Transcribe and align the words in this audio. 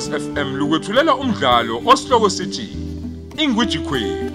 Ukhozi 0.00 0.20
FM 0.20 0.56
lukwethulela 0.56 1.14
umdlalo 1.14 1.82
osihloko 1.86 2.30
sithi 2.30 2.68
Ingwiji 3.36 3.78
Queen. 3.78 4.30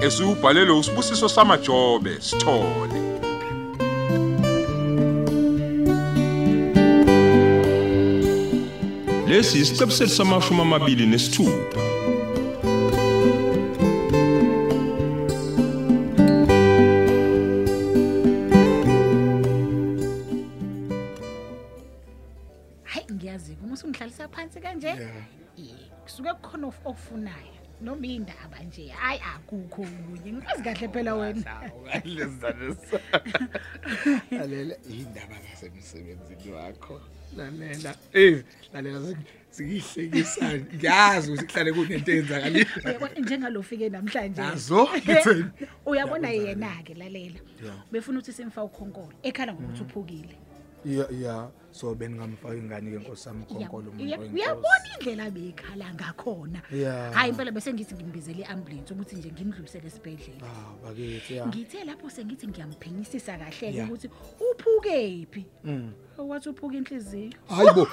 Esubhalelwe 0.00 0.78
usibusiso 0.78 1.28
samajobe 1.28 2.20
sithole. 2.20 3.00
Lesi 9.26 9.58
isiqebu 9.58 9.92
sethu 9.92 10.14
samashumi 10.14 10.60
amabili 10.60 11.06
nesithupha. 11.06 11.87
Kusuke 26.18 26.34
kukhona 26.34 26.66
of- 26.66 26.84
okufunayo 26.84 27.54
noma 27.80 28.06
indaba 28.06 28.58
nje 28.66 28.88
hayi 28.88 29.20
akukho 29.20 29.82
kunye 29.82 30.32
ngikwazi 30.32 30.62
kahle 30.62 30.88
phela 30.88 31.14
wena 31.14 31.62
Lezanisa. 32.04 33.00
Lalela 34.30 34.74
indaba 34.90 35.36
zasemsebenzini 35.44 36.52
wakho. 36.52 37.00
Lalela. 37.36 37.94
Eh, 38.12 38.42
lalela 38.72 39.14
sikihlekisana. 39.50 40.64
Ngiyazi 40.74 41.30
ukuthi 41.32 41.46
kuhlale 41.46 41.72
kunento 41.72 42.12
eyenzakalile. 42.12 42.66
uyabona 42.84 43.20
njengalo 43.20 43.62
fike 43.62 43.88
namhlanje 43.88 44.40
Nazo, 44.42 44.88
ngitheni? 44.96 45.44
uyabona 45.86 46.28
yena 46.30 46.82
ke 46.84 46.94
lalela 46.94 47.40
befuna 47.92 48.18
ukuthi 48.18 48.32
simfa 48.32 48.64
ukhonkolo 48.64 49.12
ekhala 49.22 49.54
ngokuthi 49.54 49.82
uphukile 49.82 50.34
Ya 50.84 51.06
ya, 51.10 51.50
so 51.72 51.94
beningamfaka 51.94 52.54
ingane 52.54 52.90
ke 52.90 52.98
nkosami 53.02 53.44
khonkolo 53.44 53.90
Uya- 53.98 54.18
umuntu 54.18 54.34
uyabona 54.34 54.86
indlela 54.98 55.24
abekhala 55.24 55.86
ngakhona 55.94 56.60
Ya. 56.72 57.10
hayi 57.12 57.30
impela 57.30 57.50
bese 57.50 57.72
ngithi 57.74 57.94
ngimbizele 57.94 58.42
i-ambulance 58.42 58.92
ukuthi 58.94 59.16
nje 59.16 59.30
ngimdlulisele 59.32 59.86
esibhedlela 59.86 60.46
Ah, 60.46 60.72
bakithi 60.84 61.36
ya. 61.36 61.46
ngithe 61.46 61.84
lapho 61.84 62.10
sengithi 62.10 62.46
ngiyamphenyisisa 62.48 63.38
kahle 63.38 63.74
Ya. 63.74 63.84
ukuthi 63.84 64.08
uphukephi 64.40 65.44
Mm. 65.64 65.92
wathi 66.18 66.48
uphuka 66.48 66.76
inhliziyo 66.76 67.32
Hayibo. 67.48 67.84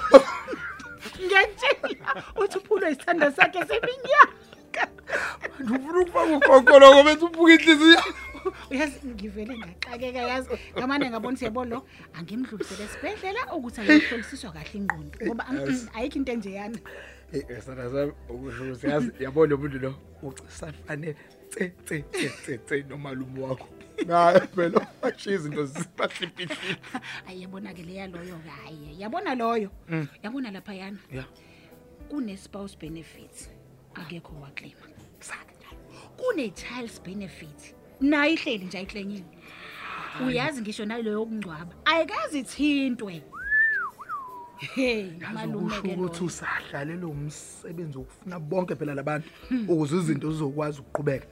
ngiyatshela 1.26 2.24
uthi 2.36 2.58
uphulwe 2.58 2.90
isithanda 2.92 3.32
sakhe 3.32 3.60
seminyaka 3.66 4.88
Ufuna 5.60 6.00
ukufaka 6.02 6.36
ukhonkolo 6.36 6.94
ngoba 6.94 7.10
ethi 7.12 7.24
ubuka 7.24 7.52
inhliziyo. 7.54 8.00
uyazi 8.70 9.06
ngivele 9.06 9.58
ngaxakeka 9.58 10.18
yazi. 10.18 10.48
Ngamane 10.78 11.10
ngabona 11.10 11.34
ukuthi 11.34 11.44
yabo 11.44 11.64
lo 11.64 11.86
angimdlulisele 12.14 12.84
esibhedlela 12.84 13.42
ukuthi 13.56 13.80
ayohlolisiswa 13.80 14.52
kahle 14.52 14.76
ingqondo 14.78 15.16
ngoba 15.26 15.44
mm, 15.50 15.58
mm, 15.68 15.88
ayikho 15.94 16.18
into 16.18 16.32
enjeyana. 16.32 16.78
Eh, 17.32 17.44
esana 17.48 17.90
sami 17.90 18.12
ukusho 18.28 18.62
ukuthi 18.64 18.86
yazi 18.86 19.10
yabona 19.20 19.50
lo 19.50 19.56
muntu 19.58 19.78
lo 19.78 19.94
ucisafane 20.22 21.14
tse 21.50 21.72
tse 21.84 22.04
tse 22.12 22.28
tse 22.28 22.58
tse 22.58 22.82
nomalume 22.88 23.40
wakho. 23.40 23.68
Hayi 24.08 24.40
phela 24.54 24.86
ashiya 25.02 25.34
izinto 25.34 25.64
zibahliphihliphi. 25.64 26.76
ayi 27.28 27.42
yabona-ke 27.42 27.82
leya 27.82 28.06
loyo-ke 28.06 28.50
hayi 28.50 29.00
yabona 29.00 29.34
loyo. 29.34 29.70
Yabona 30.22 30.50
laphayana. 30.50 30.98
Ya. 31.10 31.24
kune-spouse 32.08 32.76
benefit 32.78 33.50
akekho 33.94 34.34
waklima 34.40 34.86
kune-child's 36.16 37.02
benefit 37.02 37.75
nayo 38.00 38.32
ihleli 38.32 38.64
nje 38.64 38.78
ayiklenyiwe 38.78 39.24
uyazi 40.26 40.60
ngisho 40.60 40.84
naloyo 40.84 41.12
yokungcwaba 41.18 41.72
ayikazi 41.84 42.38
ithintwe. 42.38 43.12
hey 43.12 43.35
malume 45.34 45.56
Ukusho 45.56 45.82
ke 45.82 45.94
ukuthi 45.94 46.20
lo 46.20 46.26
usahlalele 46.26 47.04
umsebenzi 47.04 47.98
wokufuna 47.98 48.40
bonke 48.40 48.74
phela 48.76 48.94
labantu 48.94 49.28
ukuze 49.68 49.96
izinto 49.96 50.32
zizokwazi 50.32 50.80
ukuqhubeka. 50.80 51.26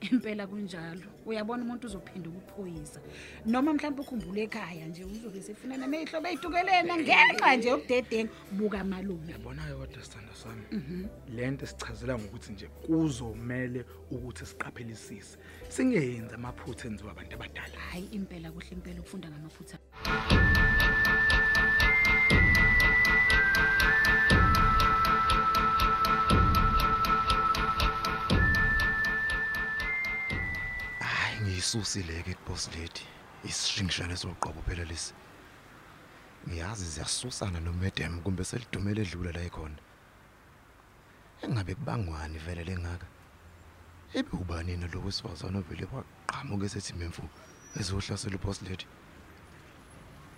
impela 0.00 0.46
kunjalo. 0.46 1.00
Uyabona 1.26 1.62
umuntu 1.64 1.86
uzophinda 1.86 2.28
ukuphoyisa. 2.28 3.00
Noma 3.46 3.72
mhlawumbe 3.72 4.02
ukhumbule 4.02 4.42
ekhaya 4.42 4.86
nje 4.86 5.04
uzobe 5.04 5.42
sefunana 5.42 5.86
ney'hlobo 5.86 6.28
ey'tukelena 6.28 6.96
ngenxa 6.96 7.56
nje 7.56 7.68
yobudedengu 7.68 8.32
buka 8.52 8.84
malume. 8.84 9.32
Yabona 9.32 9.62
kodwa 9.74 10.04
sithanda 10.04 10.34
sami. 10.34 10.64
Lento 11.34 11.64
esichazela 11.64 12.18
ngokuthi 12.18 12.52
nje 12.52 12.66
kuzomela 12.86 13.82
ukuthi 14.10 14.46
siqaphelisise. 14.46 15.38
Singenzi 15.68 16.34
amaphutha 16.34 16.88
enziwa 16.88 17.10
abantu 17.10 17.34
abadala. 17.34 17.78
hayi 17.90 18.08
impela 18.12 18.52
kuhle 18.52 18.70
impela 18.72 19.00
ukufunda 19.00 19.28
ngamaphutha. 19.30 19.78
Hayi 31.66 31.82
ngiyisusile 31.82 32.22
ke 32.22 32.36
boss 32.46 32.68
lady. 32.74 33.02
Isishingishane 33.44 34.16
soqobo 34.16 34.62
phela 34.62 34.84
lesi. 34.84 35.14
Ngiyazi 36.48 36.84
ziyasusana 36.84 37.60
nomedem 37.60 38.22
kumbe 38.22 38.44
selidumele 38.44 39.02
edlula 39.02 39.32
la 39.32 39.40
ekhona. 39.40 39.76
Engabe 41.42 41.74
kubangwani 41.74 42.38
vele 42.38 42.64
lengaka 42.64 43.06
ebe 44.14 44.30
ubani 44.32 44.76
na 44.76 44.86
lo 44.86 45.00
wesifazana 45.00 45.58
ovele 45.58 45.86
waqhamuka 45.92 46.66
esethi 46.66 46.94
memfu 46.94 47.28
ezohlasela 47.78 48.36
uboss 48.36 48.62
lady? 48.62 48.86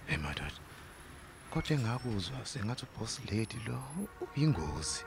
Hey 0.06 0.16
madad 0.16 0.52
kodwa 1.50 1.76
engakuzwa 1.76 2.46
sengathi 2.46 2.86
uboss 2.86 3.20
lady 3.30 3.58
lo 3.66 3.78
uyingozi. 4.20 5.04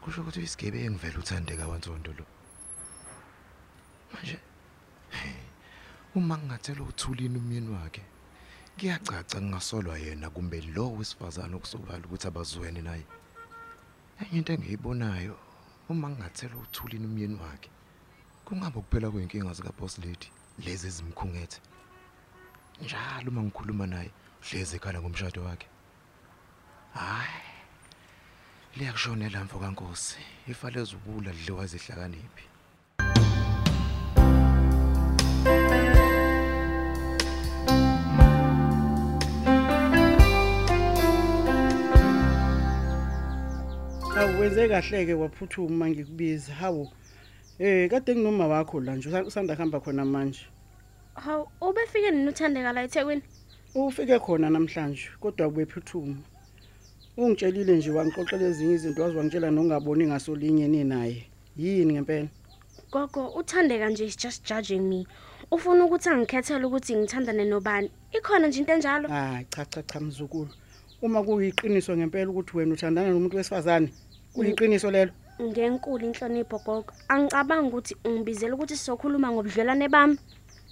Kusho 0.00 0.20
ukuthi 0.20 0.40
isigebengu 0.42 0.98
vele 0.98 1.18
uthandeka 1.18 1.66
wanzondo 1.66 2.12
lo. 2.12 2.24
Manje 4.12 4.38
uma 6.14 6.38
ngingathela 6.38 6.82
uthulini 6.82 7.38
umyeni 7.38 7.68
wakhe? 7.68 8.02
Kuyacaca 8.78 9.40
ngingasolwa 9.40 9.98
yena 9.98 10.30
kumbe 10.30 10.60
lo 10.74 10.92
wesifazana 10.96 11.56
okusobala 11.56 12.04
ukuthi 12.06 12.26
abazweni 12.26 12.82
naye. 12.82 13.04
Enye 14.20 14.38
into 14.38 14.52
engiyibonayo 14.52 15.36
uma 15.88 16.08
ngingathela 16.10 16.56
uthulini 16.56 17.06
umyeni 17.06 17.36
wakhe 17.42 17.70
kungaba 18.44 18.78
ukuphela 18.78 19.10
kweyinkinga 19.10 19.54
zika 19.54 19.72
boss 19.78 19.98
lady 19.98 20.28
lezi 20.64 20.86
ezimkhungethe? 20.86 21.60
Njalo 22.82 23.28
uma 23.30 23.42
ngikhuluma 23.42 23.86
naye 23.86 24.10
hleze 24.46 24.76
ekhala 24.76 25.00
ngomshado 25.00 25.42
wakhe. 25.42 25.68
Hayi 26.94 27.42
liyakushonela 28.76 29.44
mfo 29.44 29.58
kaNkosi 29.58 30.18
ifa 30.48 30.70
lezubula 30.70 31.32
lidliwa 31.32 31.64
izihlakaniphi 31.64 32.53
wenze 44.44 44.68
kahle 44.68 45.06
ke 45.06 45.14
waphuthuma 45.14 45.88
ngikubiza. 45.90 46.54
Hawu. 46.54 46.88
Eh 47.58 47.90
kade 47.90 48.14
nginoma 48.14 48.46
wakho 48.46 48.80
la 48.80 48.96
nje 48.96 49.08
usa- 49.08 49.24
usanda 49.24 49.54
hamba 49.54 49.80
khona 49.80 50.04
manje. 50.04 50.40
Hawu, 51.14 51.48
ubefike 51.60 52.10
nini 52.10 52.28
uthandeka 52.28 52.72
la 52.72 52.82
eThekwini? 52.82 53.22
Ufike 53.74 54.18
khona 54.18 54.50
namhlanje 54.50 55.08
kodwa 55.20 55.48
kubephuthuma. 55.48 56.16
Ungitshelile 57.16 57.76
nje 57.76 57.90
wangixoxela 57.90 58.44
ezinye 58.46 58.74
izinto 58.74 59.02
wazi 59.02 59.16
wangitshela 59.16 59.50
nongaboni 59.50 60.06
ngasolinye 60.06 60.68
ninaye. 60.68 61.26
Yini 61.56 61.92
ngempela? 61.92 62.28
Gogo, 62.92 63.28
uthandeka 63.28 63.88
nje 63.88 64.04
is 64.06 64.16
just 64.16 64.44
judging 64.48 64.80
me. 64.88 65.06
Ufuna 65.50 65.84
ukuthi 65.84 66.08
angikhethele 66.08 66.64
ukuthi 66.66 66.96
ngithandane 66.96 67.44
nobani. 67.44 67.90
Ikhona 68.12 68.48
nje 68.48 68.58
into 68.60 68.72
enjalo. 68.72 69.08
Hayi 69.08 69.46
cha 69.50 69.64
cha 69.64 69.82
cha 69.82 70.00
mzukulu. 70.00 70.48
Uma 71.02 71.22
kuyiqiniso 71.22 71.96
ngempela 71.96 72.30
ukuthi 72.30 72.56
wena 72.56 72.74
uthandana 72.74 73.08
nomuntu 73.08 73.36
wesifazane, 73.36 73.88
kuyiqiniso 74.34 74.90
lelo. 74.90 75.12
Ngenkulu 75.42 76.04
inhlonipho 76.06 76.58
gogo. 76.58 76.92
Angicabanga 77.08 77.68
ukuthi 77.68 77.94
ngibizela 78.06 78.54
ukuthi 78.54 78.76
sizokhuluma 78.76 79.30
ngobudlelwane 79.32 79.88
bami. 79.88 80.18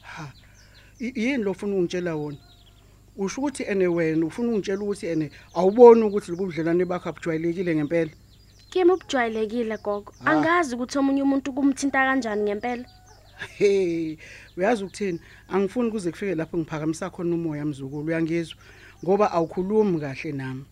Ha. 0.03 0.33
I- 1.01 1.13
Yini 1.17 1.43
lo 1.45 1.51
ufuna 1.51 1.77
ungitshela 1.77 2.15
wona? 2.15 2.39
Usho 3.17 3.41
ukuthi 3.41 3.63
ene 3.63 3.87
wena 3.87 4.27
ufuna 4.27 4.53
ungitshela 4.53 4.83
ukuthi 4.83 5.07
ene 5.07 5.31
awuboni 5.55 6.03
ukuthi 6.03 6.31
lobudlelwane 6.31 6.85
bakho 6.85 7.09
abujwayelekile 7.09 7.75
ngempela. 7.75 8.11
Kimi 8.71 8.93
ubujwayelekile 8.93 9.77
gogo. 9.83 10.13
Angazi 10.25 10.75
ukuthi 10.75 10.99
omunye 10.99 11.23
umuntu 11.23 11.53
kumthinta 11.53 11.99
kanjani 12.07 12.43
ngempela. 12.43 12.85
Hey, 13.59 14.17
uyazi 14.57 14.85
ukuthini? 14.85 15.21
Angifuni 15.49 15.91
kuze 15.91 16.11
kufike 16.11 16.35
lapho 16.35 16.57
ngiphakamisa 16.59 17.11
khona 17.11 17.35
umoya 17.35 17.65
mzukulu, 17.65 18.07
uyangizwa? 18.07 18.57
Ngoba 19.05 19.33
awukhulumi 19.33 20.01
kahle 20.01 20.33
nami. 20.33 20.65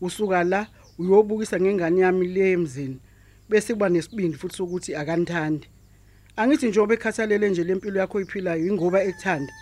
Usuka 0.00 0.44
la 0.44 0.66
uyobukisa 0.98 1.60
ngengane 1.60 2.00
yami 2.00 2.26
le 2.26 2.52
emzini. 2.52 2.98
Bese 3.48 3.72
kuba 3.74 3.88
nesibindi 3.88 4.36
futhi 4.36 4.56
sokuthi 4.56 4.94
akanithandi. 4.94 5.66
Angithi 6.36 6.68
njengoba 6.68 6.94
ekhathalele 6.94 7.48
nje 7.48 7.64
lempilo 7.64 8.00
yakho 8.00 8.18
oyiphilayo 8.18 8.66
ingoba 8.66 9.02
ekuthanda. 9.04 9.52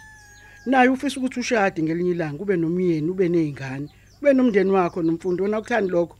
Naye 0.66 0.88
ufisa 0.88 1.20
ukuthi 1.20 1.40
ushade 1.40 1.82
ngelinye 1.82 2.10
ilanga 2.10 2.42
ube 2.42 2.56
nomyeni, 2.56 3.10
ube 3.10 3.28
nezingane, 3.28 3.88
ube 4.20 4.32
nomndeni 4.32 4.70
wakho 4.70 5.02
nomfundo 5.02 5.44
wena 5.44 5.58
ukuthandi 5.58 5.90
lokho. 5.90 6.16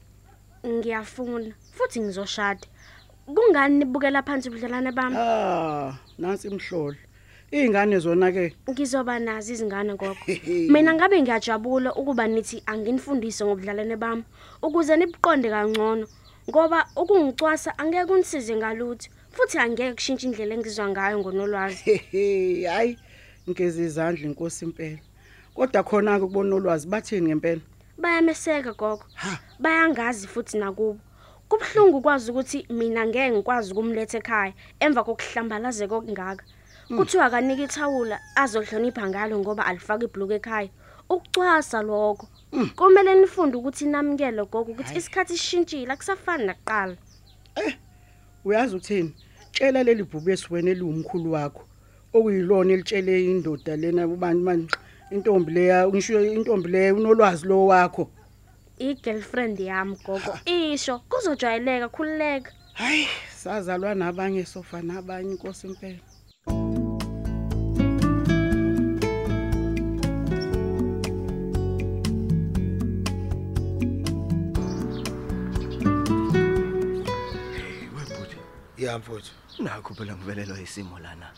ngiyafuna 0.65 1.51
futhi 1.75 1.99
ngizoshada. 1.99 2.67
Kungani 3.27 3.77
nibukela 3.77 4.23
phansi 4.23 4.49
ubudlelane 4.49 4.91
bami? 4.91 5.15
ah 5.17 5.93
nansi 6.17 6.47
imhlolo 6.47 6.95
izingane 7.51 7.99
zona 7.99 8.31
ke 8.31 8.53
Ngizoba 8.69 9.19
nazi 9.19 9.53
izingane 9.53 9.95
gogo. 9.95 10.17
Mina 10.73 10.93
ngabe 10.93 11.21
ngiyajabula 11.21 11.95
ukuba 11.95 12.27
nithi 12.27 12.63
anginifundise 12.65 13.45
ngobudlelane 13.45 13.95
bami 13.95 14.23
ukuze 14.61 14.93
nibuqonde 14.97 15.49
kangcono 15.49 16.07
ngoba 16.49 16.79
ukungicwasa 16.95 17.77
angeke 17.77 18.05
kunisize 18.05 18.55
ngalutho 18.55 19.09
futhi 19.31 19.57
angeke 19.57 19.93
kushintshe 19.93 20.27
indlela 20.27 20.53
engizwa 20.55 20.89
ngayo 20.89 21.19
ngonolwazi. 21.19 21.83
hehe 21.83 22.65
hayi 22.67 22.97
ngeze 23.49 23.83
izandla 23.83 24.25
inkosi 24.27 24.65
impela 24.65 24.99
kodwa 25.55 25.83
khona 25.83 26.19
ke 26.19 26.25
kubona 26.25 26.55
ulwazi 26.55 26.87
bathini 26.87 27.27
ngempela 27.27 27.61
Bayameseka 27.97 28.73
gogo. 28.73 29.05
Bayangazi 29.59 30.27
futhi 30.27 30.57
nakubo. 30.57 30.99
Kubhlungu 31.49 32.01
kwazi 32.01 32.31
ukuthi 32.31 32.65
mina 32.69 33.05
ngeke 33.05 33.31
ngikwazi 33.31 33.73
ukumletha 33.73 34.17
ekhaya 34.17 34.53
emva 34.79 35.01
kokuhlambalazeka 35.03 35.95
okungaka. 35.95 36.43
Kuthiwa 36.87 37.29
kanike 37.29 37.63
ithawula 37.63 38.19
azohlonipha 38.35 39.09
ngalo 39.09 39.39
ngoba 39.39 39.65
alifaka 39.65 40.03
ibhluku 40.05 40.33
ekhaya. 40.33 40.69
Ukucwasa 41.09 41.81
lokho. 41.81 42.27
Kumele 42.75 43.15
nifunde 43.15 43.57
ukuthi 43.57 43.85
namukele 43.85 44.43
gogo 44.51 44.71
ukuthi 44.71 44.97
isikhathi 44.97 45.37
sishintshile 45.37 45.91
akusafani 45.93 46.45
nakuqala. 46.45 46.95
uyazi 48.45 48.75
uthini 48.75 49.13
tshela 49.51 49.83
leli 49.83 50.03
bhubu 50.03 50.29
esiwena 50.31 50.71
eliwumkhulu 50.71 51.31
wakho 51.31 51.63
okuyilona 52.15 52.73
elitshele 52.73 53.13
indoda 53.31 53.75
lena 53.75 54.07
ubani 54.07 54.41
manje 54.47 54.75
intombi 55.11 55.51
leya 55.51 55.87
ngisho 55.87 56.21
intombi 56.37 56.69
leya 56.69 56.93
unolwazi 56.93 57.47
lo 57.47 57.65
wakho 57.65 58.03
I-girlfriend 58.79 59.59
yami 59.59 59.95
gogo 60.05 60.33
isho 60.45 60.99
kuzojwayeleka 61.09 61.89
khulileka. 61.89 62.51
hayi 62.73 63.07
sazalwa 63.35 63.95
nabanye 63.95 64.45
sofa 64.45 64.81
nabanye 64.81 65.31
inkosi 65.31 65.67
impela 65.67 65.99
ya 78.77 78.97
mfowethu. 78.99 79.31
Nakho 79.59 79.93
phela 79.93 80.15
ngivelelwa 80.15 80.59
isimo 80.61 80.99
lana. 80.99 81.31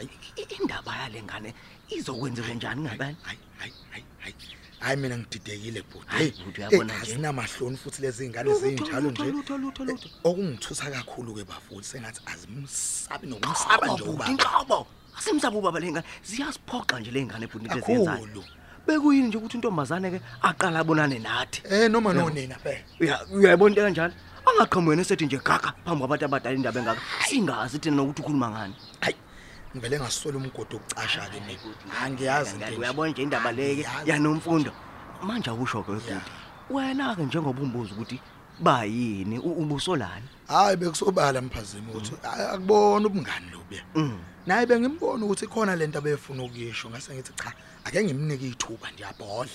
Ayi, 0.00 0.08
i- 0.36 0.54
indaba 0.62 0.96
yale 0.96 1.22
ngane 1.22 1.54
izokwenzeka 1.90 2.54
njani 2.54 2.80
ngabani? 2.82 3.16
hayi 3.22 3.38
hayi 3.58 3.72
hayi 3.90 4.04
hayi. 4.18 4.34
Hayi 4.80 4.96
mina 4.96 5.18
ngididekile 5.18 5.82
bhuti. 5.82 6.06
Hayi, 6.06 6.30
hey 6.30 6.44
bhuti, 6.44 6.60
uyabona 6.60 6.94
nje. 6.98 7.12
azinamahloni 7.12 7.76
futhi 7.76 8.02
lezi 8.02 8.26
ingane 8.26 8.54
zinjalo 8.54 9.10
nje. 9.10 9.22
lutho 9.24 9.58
lutho 9.58 9.84
lutho. 9.84 10.06
Eh, 10.08 10.14
okungithusa 10.24 10.90
kakhulu 10.90 11.34
ke 11.34 11.44
bafuthi 11.44 11.84
sengathi 11.88 12.20
azimsabi 12.26 13.26
nokumsaba 13.26 13.86
nje 13.86 14.02
bhuti 14.04 14.10
ubaba. 14.10 14.30
inhlobo. 14.30 14.86
Asimsaba 15.18 15.56
ubaba 15.58 15.80
lengane. 15.80 16.06
Ziyasiphoxa 16.22 17.00
nje 17.00 17.10
lengane 17.10 17.46
bhuti 17.46 17.64
into 17.66 17.78
eziyenzayo 17.78 18.18
kakhulu 18.22 18.44
bekuyini 18.86 19.28
nje 19.28 19.36
ukuthi 19.38 19.56
intombazane 19.58 20.10
ke 20.10 20.20
aqala 20.42 20.78
abonane 20.80 21.18
nathi? 21.18 21.60
Eh 21.68 21.90
noma 21.90 22.12
nonina 22.14 22.54
phela. 22.62 22.84
Uya- 23.00 23.26
uyayibona 23.34 23.70
into 23.74 23.82
kanjalo 23.82 24.14
angaqhamuki 24.50 24.88
wena 24.90 25.02
esethi 25.02 25.26
nje 25.26 25.38
gaga 25.38 25.72
phambi 25.84 26.00
kwabantu 26.00 26.24
abadala 26.24 26.56
indaba 26.56 26.80
engaka 26.80 27.00
singazi 27.28 27.78
thina 27.78 27.96
nokuthi 27.96 28.22
ukhuluma 28.22 28.48
ngani. 28.50 28.74
Hayi 29.00 29.16
ngivele 29.76 29.96
ngasola 30.00 30.36
umgodi 30.38 30.76
okucasha 30.76 31.28
ke 31.30 31.40
mina. 31.40 31.58
Angiyazi 32.02 32.56
Ngeke, 32.56 32.68
into 32.68 32.80
uyabona 32.80 33.10
nje 33.10 33.22
indaba 33.22 33.52
leke 33.52 33.82
Ngiyazi. 33.82 34.10
yanomfundo. 34.10 34.72
Manje 35.22 35.50
awusho 35.50 35.82
ke 35.82 35.92
bhuti 35.92 36.14
wena 36.70 37.16
ke 37.16 37.22
njengoba 37.22 37.62
umbuza 37.62 37.94
ukuthi 37.94 38.20
bayini 38.60 39.38
u- 39.38 39.56
ubusolani? 39.62 40.28
Hayi 40.48 40.76
bekusobala 40.76 41.40
mphazimi 41.42 41.90
ukuthi 41.90 42.12
a- 42.24 42.52
akubona 42.54 43.06
ubungani 43.06 43.50
lobuya 43.52 43.82
Mm. 43.94 44.18
naye 44.46 44.66
bengimbona 44.66 45.24
ukuthi 45.24 45.46
khona 45.46 45.76
lento 45.76 45.98
abefuna 45.98 46.42
ukuyisho 46.42 46.90
ngase 46.90 47.14
ngithi 47.14 47.32
cha 47.36 47.52
ake 47.84 48.04
ngimnike 48.04 48.46
ithuba 48.48 48.90
ndiyabhodla 48.90 49.52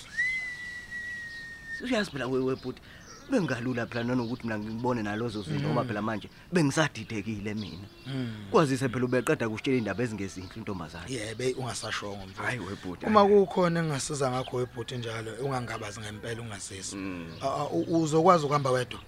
uyazi 1.83 2.11
phela 2.11 2.27
wewe 2.27 2.55
bhuti 2.55 2.81
bengalula 3.31 3.85
phela 3.85 4.03
nanokuthi 4.03 4.43
mina 4.43 4.59
ngibone 4.59 5.03
nalozo 5.03 5.41
zinto 5.41 5.67
ngoba 5.67 5.83
phela 5.83 6.01
manje 6.01 6.29
bengisadidekile 6.51 7.53
mina. 7.53 7.87
Kwazise 8.51 8.89
phela 8.89 9.05
ubeqeda 9.05 9.49
kusitshela 9.49 9.77
indaba 9.77 10.03
ezingezinhle 10.03 10.55
intombazane. 10.57 11.05
Yebe 11.09 11.53
ungasashongo 11.57 12.15
mfowethu. 12.27 12.41
Hayi 12.43 12.59
webhuti 12.59 13.05
uma 13.05 13.25
kukhona 13.25 13.79
engasiza 13.79 14.31
ngakho 14.31 14.57
webhuti 14.57 14.97
njalo 14.97 15.31
ungangabazi 15.41 15.99
ngempela 15.99 16.41
ungasiza 16.41 16.97
A- 17.41 17.47
a- 17.47 17.67
u- 17.71 18.01
uzokwazi 18.01 18.45
ukuhamba 18.45 18.71
wedwa? 18.71 18.99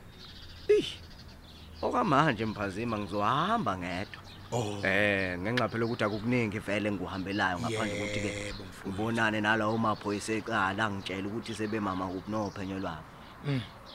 Okwamanje 1.81 2.45
mphazima 2.45 2.97
ngizohamba 2.99 3.77
ngedwa. 3.77 4.21
Oh. 4.51 4.79
Eh 4.85 5.37
ngenxa 5.39 5.67
phela 5.69 5.85
ukuthi 5.85 6.03
akukuningi 6.03 6.59
vele 6.59 6.91
ngihambelayo 6.91 7.59
ngaphandle 7.59 7.95
kokuthi 7.99 8.19
ke 8.19 8.27
Yebo, 8.27 8.63
mfowethu. 8.63 8.89
ngibonane 8.89 9.41
nalawo 9.41 9.77
maphoyisa 9.77 10.33
eqala 10.33 10.89
ngitshela 10.91 11.27
ukuthi 11.27 11.53
sebemama 11.53 12.07
kuphi 12.07 12.31
nophenyo 12.31 12.79
lwabo. 12.79 13.03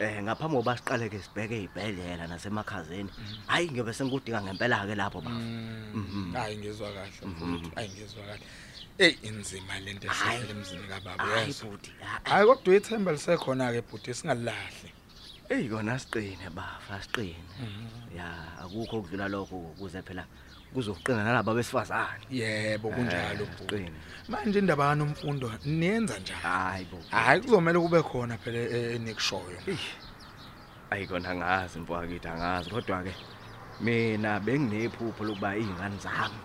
Eh 0.00 0.22
ngaphambi 0.22 0.56
koba 0.56 0.76
siqale 0.76 1.08
ke 1.12 1.18
sibheke 1.20 1.56
izibhedlela 1.60 2.24
nasemakhazeni. 2.26 3.10
Hayi 3.46 3.68
ngiyobe 3.70 3.92
sengikudinga 3.92 4.40
ngempela 4.42 4.86
ke 4.88 4.94
lapho 4.94 5.20
ba. 5.20 5.30
Mm. 5.30 6.32
hayi 6.34 6.56
ngizwa 6.56 6.88
kahle 6.92 7.26
mfowethu 7.26 7.70
hayi 7.74 7.88
ngizwa 7.88 8.22
kahle 8.28 8.46
ey 8.98 9.14
inzima 9.22 9.80
lento 9.80 10.06
esifele 10.06 10.50
emzini 10.50 10.86
kababa 10.88 11.24
bhuti. 11.62 11.90
hayi 12.24 12.46
kodwa 12.46 12.76
ithemba 12.76 13.12
lisekhona 13.12 13.72
ke 13.72 13.80
bhuti 13.82 14.14
singalilahle 14.14 14.90
Ey 15.50 15.68
kona 15.68 15.98
siqine 15.98 16.46
bafa 16.54 17.02
siqine. 17.02 17.42
Ya 18.14 18.26
akukho 18.62 18.96
okudlula 18.98 19.28
lokho 19.28 19.56
ukuze 19.74 20.02
phela 20.02 20.24
kuzoqina 20.74 21.24
nalabo 21.24 21.54
besifazane. 21.54 22.24
yebo 22.30 22.90
kunjalo 22.90 23.42
Eh, 23.44 23.48
bhuti 23.58 23.76
siqine. 23.76 23.90
manje 24.28 24.58
indaba 24.58 24.88
kanomfundo 24.88 25.50
niyenza 25.64 26.18
njani? 26.18 26.40
Hayi 26.42 26.84
bo. 26.90 26.98
hayi 27.10 27.40
kuzomela 27.40 27.80
kube 27.80 28.02
khona 28.02 28.38
phela 28.38 28.58
e- 28.58 28.94
enikushoyo 28.96 29.58
ayikona 30.90 31.34
ngazi 31.34 31.78
mfowethu 31.78 32.28
angazi 32.28 32.70
kodwa 32.70 33.02
ke 33.02 33.14
mina 33.80 34.40
benginephupho 34.40 35.24
lokuba 35.24 35.56
izingane 35.56 35.96
zami 35.98 36.38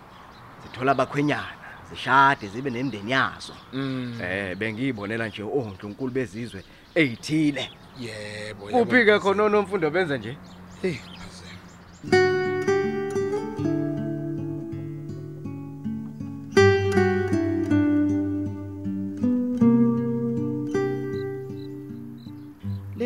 zithola 0.62 0.92
abakhwenyana 0.92 1.66
zishade 1.90 2.48
zibe 2.48 2.70
nemndeni 2.70 3.10
yazo. 3.12 3.54
Mm. 3.72 4.18
eh 4.22 4.56
bengiyibonela 4.56 5.28
nje 5.28 5.42
oNkulunkulu 5.42 6.10
bezizwe 6.12 6.64
ezithile 6.94 7.70
yebo 8.00 8.66
kuphi 8.70 9.04
ke 9.04 9.18
khona 9.18 9.42
onomfundo 9.44 9.90
benze 9.90 10.18
nje? 10.18 10.36
Hey 10.82 10.96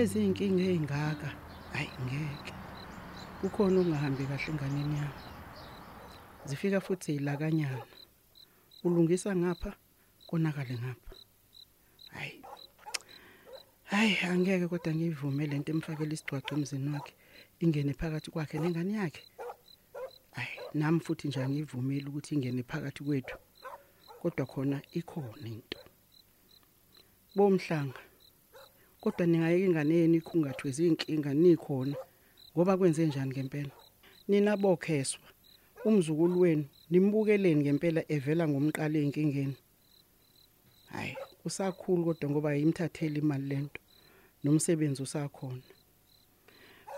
lezi 0.01 0.25
inkinga 0.25 0.63
ezingaka 0.63 1.29
hayi 1.73 1.93
ngeke. 2.05 2.55
Kukhona 3.41 3.81
ungahambi 3.81 4.25
kahle 4.31 4.49
enganeni 4.53 4.97
yami. 5.01 5.21
Zifika 6.49 6.81
futhi 6.81 7.15
ilakanyana 7.15 7.85
ulungisa 8.85 9.37
ngapha 9.37 9.73
konakale 10.27 10.75
ngapha. 10.83 11.13
Hayi 12.15 12.45
hayi 13.85 14.17
angeke 14.31 14.67
kodwa 14.69 14.95
ngiyivume 14.95 15.47
lento 15.47 15.73
emfakela 15.73 16.13
isigcwagco 16.15 16.55
emzini 16.55 16.89
wakhe 16.95 17.13
ingene 17.63 17.93
phakathi 17.93 18.31
kwakhe 18.31 18.59
nengane 18.59 18.93
yakhe. 19.01 19.23
Hayi 20.37 20.57
nami 20.75 21.01
futhi 21.01 21.29
nje 21.29 21.43
angivumeli 21.43 22.07
ukuthi 22.09 22.35
ingene 22.35 22.63
phakathi 22.63 23.05
kwethu 23.05 23.37
kodwa 24.21 24.47
khona 24.47 24.79
ikhona 24.99 25.49
into. 25.55 25.79
Bomhlanga 27.37 28.01
kodwa 29.01 29.27
ningayeka 29.27 29.67
ingane 29.67 29.95
yenu 29.95 30.17
ikhungathwezi 30.21 30.87
inkinga 30.89 31.35
nikhona 31.35 31.97
ngoba 32.53 32.77
kwenze 32.79 33.07
njani 33.07 33.31
ngempela? 33.31 33.75
Nina 34.29 34.57
bokheswa 34.57 35.27
umzukulu 35.85 36.41
wenu 36.41 36.65
nimbukeleni 36.91 37.61
ngempela 37.63 38.01
evela 38.15 38.45
ngomqala 38.49 38.99
enkingeni 39.05 39.57
hayi 40.93 41.17
usakhulu 41.45 42.05
kodwa 42.05 42.31
ngoba 42.31 42.55
yimthatheli 42.55 43.19
imali 43.19 43.47
lento 43.51 43.81
nomsebenzi 44.45 45.03
usakhona. 45.03 45.63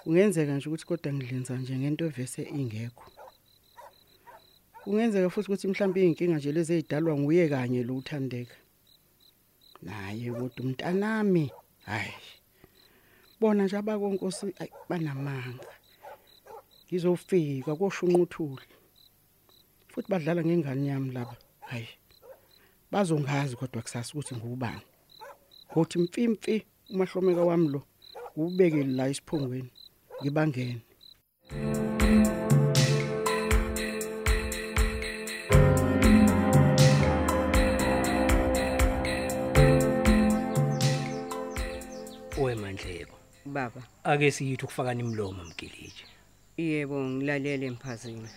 Kungenzeka 0.03 0.55
nje 0.57 0.69
ukuthi 0.69 0.87
kodwa 0.87 1.13
ngidlenza 1.13 1.55
nje 1.59 1.75
ngento 1.79 2.05
evese 2.11 2.43
ingekho. 2.43 3.07
Kungenzeka 4.83 5.31
futhi 5.31 5.49
ukuthi 5.49 5.69
mhlawumbe 5.69 6.01
inkinga 6.07 6.37
nje 6.37 6.53
lezi 6.53 6.73
ezidalwa 6.73 7.15
nguye 7.19 7.49
kanye 7.49 7.83
lo 7.89 7.95
uthandeka. 7.97 8.57
Naye 9.83 10.31
kodwa 10.39 10.61
umntanami. 10.65 11.47
Hayi. 11.87 12.15
Bona 13.41 13.65
nje 13.65 13.77
abakonkosi 13.77 14.55
ayi, 14.61 14.73
banamanga. 14.89 15.67
Ngizofika 16.87 17.77
koshunquthule 17.77 18.67
futhi 19.89 20.09
badlala 20.11 20.45
ngengane 20.45 20.87
yami 20.87 21.11
laba. 21.13 21.37
Hayi. 21.61 21.89
Bazongazi 22.91 23.57
kodwa 23.57 23.83
kusasa 23.83 24.13
ukuthi 24.13 24.35
ngubani 24.37 24.83
ngothi 25.73 25.99
mfimfi 25.99 26.67
umahlomeka 26.91 27.43
wami 27.49 27.69
lo 27.69 27.81
ubeke 28.37 28.83
la 28.85 29.09
isiphongweni 29.09 29.71
ngibangene. 30.21 30.83
Baba. 43.53 43.81
Ake 44.05 44.31
siyithi 44.31 44.65
ukufakana 44.65 45.01
imlomo 45.01 45.45
mgiliji 45.45 46.05
yebo 46.57 47.05
ngilalele 47.05 47.67
emphazini 47.67 48.29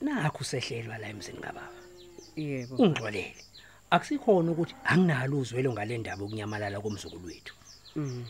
nakho 0.00 0.44
sehlelwa 0.44 0.98
la 0.98 1.08
emzini 1.08 1.38
kababa. 1.38 1.78
Yebo. 2.36 2.76
Ungixolele. 2.76 3.44
Akusikhona 3.90 4.50
ukuthi 4.52 4.74
anginalo 4.84 5.38
uzwelo 5.38 5.72
ngale 5.72 5.98
ndaba 5.98 6.24
okunyamalala 6.24 6.80
komzukulu 6.80 7.26
wethu. 7.26 7.54
Mhm. 7.96 8.24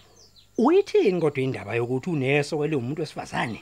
uyithini 0.59 1.21
kodwa 1.21 1.43
indaba 1.43 1.75
yokuthi 1.75 2.11
uneso 2.11 2.57
kwele 2.57 2.77
umuntu 2.77 3.00
wesifazane? 3.03 3.61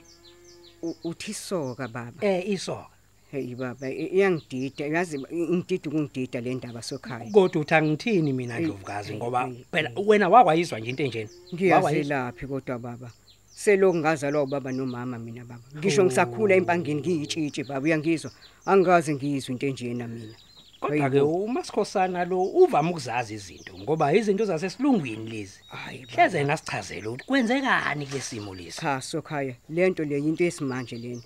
Uthi 1.05 1.35
soka 1.35 1.89
baba. 1.89 2.19
Eh 2.21 2.49
isoka. 2.49 2.96
Hey 3.31 3.55
baba 3.55 3.89
i- 3.91 4.07
iyangidida 4.17 4.87
yazi 4.87 5.19
ngidida 5.19 5.91
ukungidida 5.91 6.41
le 6.41 6.55
ndaba 6.55 6.83
sokhaya. 6.83 7.31
Kodwa 7.31 7.61
uthi 7.63 7.75
angithini 7.75 8.33
mina 8.33 8.55
Eyi, 8.59 8.65
Ndlovukazi 8.65 9.11
eyi, 9.11 9.19
ngoba 9.19 9.47
eyi, 9.49 9.67
phela 9.73 9.91
eyi. 9.97 10.07
wena 10.09 10.29
wakwayizwa 10.29 10.79
nje 10.81 10.91
into 10.91 11.03
enjena? 11.05 11.31
Ngiyazelaphi 11.55 12.47
kodwa 12.47 12.79
baba. 12.79 13.11
Selokhu 13.57 13.97
ngazalwa 13.99 14.43
ubaba 14.43 14.73
nomama 14.73 15.19
mina 15.19 15.45
baba. 15.45 15.63
Ngisho 15.79 16.05
ngisakhula 16.05 16.55
empangeni 16.55 17.01
ngiyitshitshi 17.01 17.65
baba 17.65 17.81
uyangizwa? 17.81 18.31
Angazi 18.67 19.15
ngizwe 19.15 19.53
into 19.53 19.67
enjena 19.67 20.09
mina. 20.09 20.35
Kodwa 20.81 20.97
ke 21.11 21.19
Hayibo. 21.19 21.45
uMasikhosana 21.45 22.25
lo 22.25 22.43
uvama 22.43 22.91
ukuzazi 22.91 23.35
izinto 23.35 23.73
ngoba 23.79 24.13
izinto 24.15 24.45
zasesilungwini 24.45 25.31
lezi. 25.31 25.61
Hayi 25.69 26.01
baba. 26.07 26.13
hleze 26.13 26.45
nasichazele 26.45 27.07
ukuthi 27.09 27.25
kwenzekani 27.27 28.07
kulesimo 28.07 28.55
lesi? 28.55 28.81
Cha 28.81 29.01
sokhaya 29.01 29.55
lento 29.69 30.05
le 30.05 30.19
into 30.19 30.45
yesimanje 30.45 30.97
lena. 30.99 31.23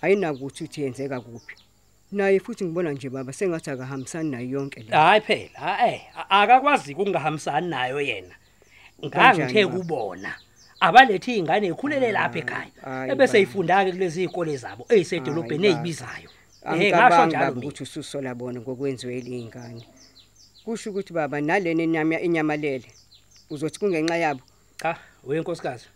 Ayinakuthi 0.00 0.64
uthi 0.64 0.82
yenzeka 0.82 1.20
kuphi. 1.20 1.54
Naye 2.12 2.40
futhi 2.40 2.64
ngibona 2.64 2.92
nje 2.92 3.08
baba 3.10 3.32
sengathi 3.32 3.70
akahambisani 3.70 4.30
nayo 4.30 4.48
yonke 4.50 4.80
le. 4.80 4.90
Hayi 4.96 5.20
phela 5.20 5.88
eh 5.88 6.00
akakwazi 6.28 6.94
ukungahambisani 6.94 7.68
nayo 7.68 8.00
yena. 8.00 8.34
Kanjani, 9.10 9.38
ngangithe 9.38 9.64
baba? 9.66 9.78
kubona. 9.78 10.34
Abalethe 10.80 11.36
ingane 11.36 11.66
ikhulele 11.66 12.12
lapha 12.12 12.38
ekhaya 12.38 12.70
hayi, 12.84 13.10
ebese 13.10 13.32
baba. 13.32 13.38
ifunda 13.38 13.84
ke 13.84 13.92
kulezi 13.92 14.22
izikole 14.22 14.56
zabo 14.56 14.86
ezisedolobheni 14.88 15.66
Hayi, 15.66 15.74
baba. 15.74 15.88
ezibizayo 15.88 16.30
eh 16.64 16.92
ngasho 16.92 17.22
angicabangi 17.22 17.26
njalo 17.26 17.44
baba 17.44 17.54
mina. 17.54 17.66
ukuthi 17.66 17.82
ususola 17.82 18.34
bona 18.34 18.60
ngokwenziwe 18.60 19.20
ley'ngane 19.20 19.84
kusho 20.64 20.90
ukuthi 20.90 21.12
baba 21.12 21.40
nalena 21.40 21.82
inyama 21.82 22.20
inyamalele 22.20 22.86
uzothi 23.50 23.78
kungenxa 23.78 24.16
yabo? 24.16 24.40
Cha 24.82 24.96
wenkosikazi 25.24 25.86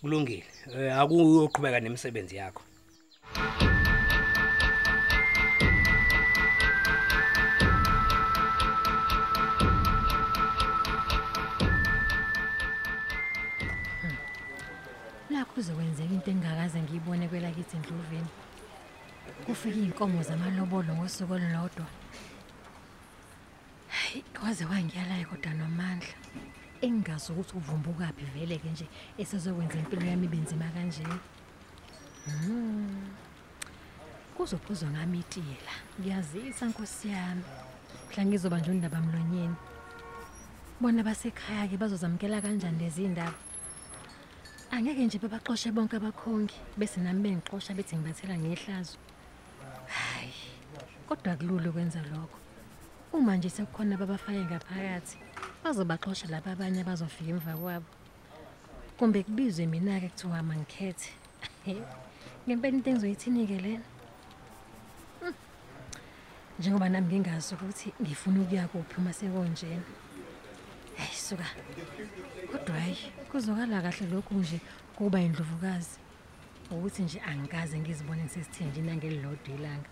kulungile. 0.00 0.44
Eh, 0.78 0.98
akuyoqhubeka 0.98 1.80
nemisebenzi 1.80 2.36
yakho. 2.36 2.62
Kuzokwenzeka 16.28 16.36
into 16.36 16.48
engakaze 16.48 16.82
ngiyibone 16.82 17.28
kwelakithi 17.28 17.78
Ndloveni. 17.78 18.28
Kufika 19.46 19.78
inkomo 19.78 20.22
zamalobolo 20.22 20.94
ngosuku 20.94 21.32
olulodwa. 21.32 21.86
Hayi, 23.88 24.24
kwaze 24.34 24.64
wangiyala 24.64 25.24
kodwa 25.24 25.54
nomandla. 25.54 26.14
Engazi 26.80 27.32
ukuthi 27.32 27.56
uvumbuka 27.56 28.12
phi 28.12 28.24
vele 28.24 28.58
ke 28.58 28.68
nje 28.68 28.86
esezokwenza 29.18 29.78
impilo 29.78 30.06
yami 30.06 30.26
ibenzima 30.26 30.70
kanje. 30.70 31.04
Hmm. 32.26 33.14
Kuzophuzwa 34.36 34.90
ngami 34.90 35.18
itiyela. 35.18 35.74
Ngiyazisa 36.00 36.66
Nkosi 36.66 37.08
yami. 37.08 37.44
Mhla 38.10 38.24
ngizoba 38.26 38.58
nje 38.58 38.70
undaba 38.70 39.00
mlonyeni. 39.00 39.56
Bona 40.80 41.02
basekhaya 41.02 41.68
ke 41.68 41.76
bazozamkela 41.76 42.40
kanjani 42.40 42.78
lezi 42.78 43.04
indaba? 43.04 43.47
Angeke 44.70 45.04
nje 45.06 45.18
bebaxoshe 45.18 45.72
bonke 45.72 45.96
abakhongi 45.96 46.54
bese 46.76 47.00
nami 47.00 47.22
bengixosha 47.22 47.74
bethi 47.74 47.96
ngibathela 47.96 48.36
ngehlazo. 48.36 48.98
Hayi. 49.88 50.32
Kodwa 51.08 51.36
kulula 51.36 51.70
ukwenza 51.70 52.02
lokho. 52.02 52.38
Uma 53.12 53.36
nje 53.36 53.48
sekukhona 53.48 53.96
babafake 53.96 54.44
ngaphakathi, 54.44 55.16
bazobaxosha 55.64 56.28
laba 56.28 56.52
abanye 56.52 56.80
abazofika 56.80 57.30
emva 57.30 57.56
kwabo. 57.56 57.88
Kumbe 58.98 59.22
kubizwe 59.22 59.66
mina 59.66 60.00
ke 60.00 60.08
kuthiwa 60.08 60.42
mangikhethe. 60.42 61.10
Ngempela 62.44 62.76
into 62.76 62.90
engizoyithini 62.90 63.46
ke 63.48 63.58
lena? 63.64 63.84
Hmm. 65.20 65.34
Njengoba 66.58 66.88
nami 66.88 67.06
ngingazi 67.08 67.54
ukuthi 67.54 67.92
ngifuna 68.02 68.40
ukuya 68.42 68.68
kuphi 68.68 69.00
uma 69.00 69.12
sekonjena. 69.12 70.07
Hey 71.28 71.36
suka. 71.36 71.46
Kodwa 72.52 72.80
hayi 72.80 72.96
kuzokala 73.30 73.82
kahle 73.82 74.06
lokhu 74.06 74.34
nje 74.34 74.60
kuba 74.96 75.20
indlovukazi. 75.20 75.98
Ukuthi 76.70 77.02
nje 77.02 77.20
angikaze 77.20 77.78
ngizibone 77.78 78.22
ngisesithenjini 78.22 78.90
angelilodwa 78.90 79.54
ilanga. 79.54 79.88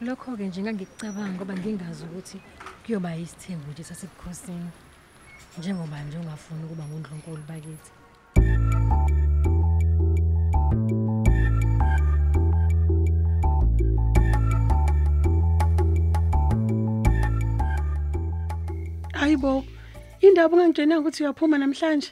Lokho 0.00 0.36
ke 0.36 0.46
nje 0.46 0.62
ngangikucabanga 0.62 1.34
ngoba 1.34 1.54
ngingazi 1.54 2.04
ukuthi 2.04 2.38
kuyoba 2.86 3.16
isithembu 3.16 3.70
nje 3.70 3.84
sasebukhosini. 3.84 4.70
Njengoba 5.58 6.02
nje 6.02 6.18
ungafuni 6.18 6.64
ukuba 6.64 6.84
ngundlunkulu 6.84 7.42
bakithi. 7.48 7.90
hayibo 19.12 19.64
indaba 20.28 20.56
ungangitshena 20.56 20.98
ukuthi 21.00 21.22
uyaphuma 21.22 21.58
namhlanje 21.58 22.10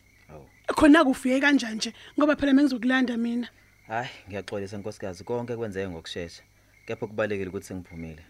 khona 0.77 1.05
kufike 1.05 1.41
kanjani 1.41 1.77
nje 1.77 1.93
ngoba 2.19 2.37
phela 2.37 2.53
mengizokulanda 2.53 3.17
mina 3.17 3.49
Hayi, 3.89 4.09
ngiyaxolisa 4.29 4.79
nkosikazi 4.79 5.25
konke 5.25 5.57
kwenzeke 5.57 5.89
ngokusheshsha. 5.89 6.43
Kepha 6.87 7.07
kubalekile 7.07 7.49
ukuthi 7.51 7.67
sengiphumile. 7.67 8.23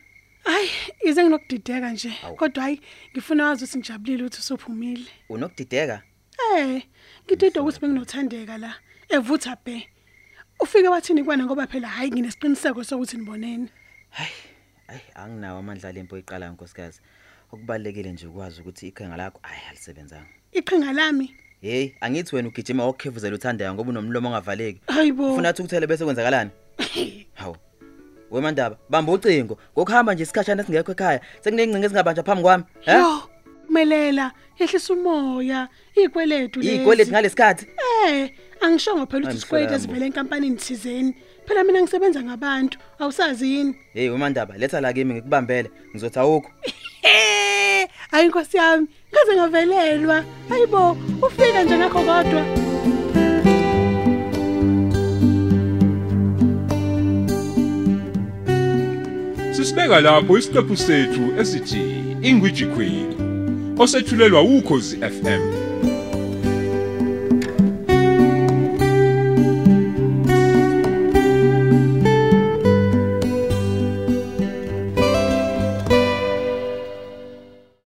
hayi 0.44 0.68
ize 1.04 1.22
nginokudideka 1.24 1.90
nje 1.92 2.12
Awu. 2.24 2.36
kodwa 2.36 2.62
hayi 2.62 2.80
ngifuna 3.12 3.46
wazi 3.46 3.64
ukuthi 3.64 3.78
ngijabulile 3.78 4.22
ukuthi 4.24 4.38
usophumile 4.40 5.04
Unokudideka? 5.28 6.02
eh 6.56 6.82
ngididwa 7.26 7.62
ukuthi 7.62 7.80
benginothandeka 7.80 8.58
la 8.58 8.74
evutha 9.08 9.56
bhe 9.64 9.88
ufike 10.60 10.88
wathini 10.88 11.24
kwana 11.24 11.44
ngoba 11.44 11.66
phela 11.66 11.88
hayi 11.88 12.10
nginesiqiniseko 12.10 12.84
sokuthi 12.84 13.16
nibonene 13.16 13.68
Hayi, 14.10 14.32
hayi 14.86 15.00
anginawo 15.14 15.58
amandla 15.58 15.92
lempo 15.92 16.18
iqala 16.18 16.50
nkosikazi. 16.50 17.00
Okubalekile 17.52 18.12
nje 18.12 18.26
ukwazi 18.26 18.60
ukuthi 18.60 18.88
ikhenga 18.88 19.16
lakho 19.16 19.38
hayi 19.42 19.60
alisebenzanga. 19.70 20.26
iqhinga 20.52 20.92
lami 20.92 21.34
Hey, 21.60 21.90
angithi 22.00 22.36
wena 22.36 22.48
ugijima 22.48 22.88
ukukhevuzela 22.88 23.34
uthandeka 23.36 23.74
ngoba 23.74 23.90
unomlomo 23.90 24.28
ongavaleki. 24.28 24.80
hayibo 24.86 25.32
Ufuna 25.32 25.48
ukuthi 25.50 25.62
ukuthele 25.62 25.86
bese 25.86 26.04
kwenzakalani? 26.04 26.50
Hawu. 27.34 27.56
Wemandaba, 28.30 28.76
bamba 28.90 29.12
ucingo. 29.12 29.58
Ngokuhamba 29.76 30.14
nje 30.14 30.22
isikhashana 30.22 30.64
singekho 30.64 30.92
ekhaya. 30.92 31.20
Sekunengcinga 31.44 31.86
ezingabanja 31.86 32.22
phambi 32.22 32.42
kwami. 32.42 32.64
He? 32.80 32.92
yo 32.92 33.22
melela 33.70 34.32
yehlisa 34.58 34.92
umoya 34.94 35.68
ikweletu 35.94 36.60
lezi 36.60 36.74
Iyikwelethi 36.74 37.10
ngalesikhathi. 37.10 37.66
eh 38.06 38.30
angishongo 38.60 39.06
phela 39.06 39.24
Hayi, 39.24 39.36
ukuthi 39.36 39.40
sikweleti 39.40 39.66
mfowethu. 39.68 39.74
ezivela 39.74 40.06
enkampanini 40.06 40.56
thizeni 40.56 41.14
phela 41.46 41.64
mina 41.64 41.82
ngisebenza 41.82 42.22
ngabantu 42.22 42.78
awusazi 42.98 43.52
yini 43.54 43.74
Hey, 43.94 44.08
wemandaba, 44.10 44.56
letha 44.58 44.80
la 44.80 44.92
kimi 44.92 45.14
ngikubambele. 45.14 45.70
Ngizothi 45.90 46.18
awukho. 46.18 46.50
Eh, 48.12 48.16
hayi 48.16 48.26
inkosi 48.26 48.56
yami, 48.56 48.86
ngaze 49.12 49.36
ngavelelwa. 49.36 50.24
Hayibo, 50.48 50.96
ufika 51.22 51.62
nje 51.62 51.78
ngakho 51.78 51.98
kodwa. 51.98 52.44
Sisibeka 59.52 60.00
lapho 60.00 60.38
isiqephu 60.38 60.76
sethu 60.76 61.40
esithi 61.40 61.82
Ingwiji 62.22 62.66
Queen 62.66 63.14
osethulelwa 63.78 64.42
ukhozi 64.42 64.96
FM 64.96 65.71